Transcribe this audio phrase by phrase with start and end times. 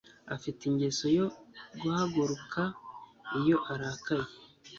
[0.35, 1.27] Afite ingeso yo
[1.81, 2.61] guhaguruka
[3.39, 4.27] iyo arakaye